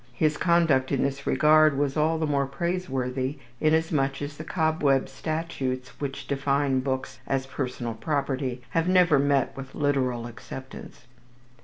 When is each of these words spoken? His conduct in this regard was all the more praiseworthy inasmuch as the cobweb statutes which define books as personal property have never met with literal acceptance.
His 0.13 0.35
conduct 0.35 0.91
in 0.91 1.03
this 1.03 1.27
regard 1.27 1.77
was 1.77 1.95
all 1.95 2.17
the 2.17 2.25
more 2.25 2.47
praiseworthy 2.47 3.37
inasmuch 3.59 4.19
as 4.23 4.35
the 4.35 4.43
cobweb 4.43 5.07
statutes 5.07 5.89
which 6.01 6.25
define 6.25 6.79
books 6.79 7.19
as 7.27 7.45
personal 7.45 7.93
property 7.93 8.63
have 8.71 8.87
never 8.87 9.19
met 9.19 9.55
with 9.55 9.75
literal 9.75 10.25
acceptance. 10.25 11.05